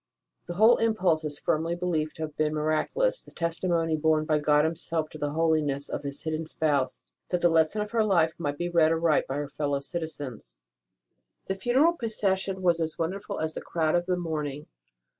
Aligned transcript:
The 0.47 0.55
whole 0.55 0.77
impulse 0.77 1.23
is 1.23 1.37
firmly 1.37 1.75
believed 1.75 2.15
to 2.15 2.23
have 2.23 2.35
been 2.35 2.55
miraculous 2.55 3.21
the 3.21 3.29
testimony 3.29 3.95
borne 3.95 4.25
by 4.25 4.39
God 4.39 4.65
Himself 4.65 5.11
to 5.11 5.19
the 5.19 5.33
holiness 5.33 5.89
of 5.89 6.01
His 6.01 6.23
hidden 6.23 6.47
Spouse, 6.47 7.03
that 7.29 7.41
the 7.41 7.49
lesson 7.49 7.83
of 7.83 7.91
her 7.91 8.03
life 8.03 8.33
might 8.39 8.57
be 8.57 8.67
read 8.67 8.91
aright 8.91 9.27
by 9.27 9.35
her 9.35 9.47
fellow 9.47 9.79
citizens. 9.79 10.55
The 11.45 11.53
funeral 11.53 11.93
procession 11.93 12.63
was 12.63 12.79
as 12.79 12.97
wonderful 12.97 13.39
as 13.39 13.53
the 13.53 13.61
crowd 13.61 13.93
of 13.93 14.07
the 14.07 14.17
morning. 14.17 14.65